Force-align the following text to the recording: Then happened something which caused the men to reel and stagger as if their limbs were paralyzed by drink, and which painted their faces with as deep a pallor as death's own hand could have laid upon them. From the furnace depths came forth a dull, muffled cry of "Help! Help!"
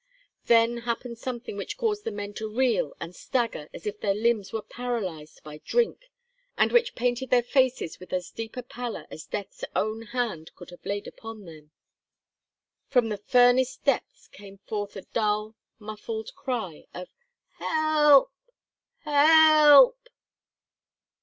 Then 0.45 0.77
happened 0.77 1.19
something 1.19 1.55
which 1.57 1.77
caused 1.77 2.05
the 2.05 2.11
men 2.11 2.33
to 2.33 2.49
reel 2.51 2.95
and 2.99 3.15
stagger 3.15 3.69
as 3.71 3.85
if 3.85 3.99
their 3.99 4.15
limbs 4.15 4.51
were 4.51 4.63
paralyzed 4.63 5.43
by 5.43 5.59
drink, 5.63 6.09
and 6.57 6.71
which 6.71 6.95
painted 6.95 7.29
their 7.29 7.43
faces 7.43 7.99
with 7.99 8.11
as 8.11 8.31
deep 8.31 8.57
a 8.57 8.63
pallor 8.63 9.05
as 9.11 9.27
death's 9.27 9.63
own 9.75 10.01
hand 10.07 10.49
could 10.55 10.71
have 10.71 10.83
laid 10.87 11.05
upon 11.05 11.45
them. 11.45 11.69
From 12.87 13.09
the 13.09 13.19
furnace 13.19 13.77
depths 13.77 14.27
came 14.27 14.57
forth 14.57 14.95
a 14.95 15.03
dull, 15.03 15.55
muffled 15.77 16.33
cry 16.33 16.87
of 16.95 17.09
"Help! 17.59 18.31
Help!" 19.01 19.99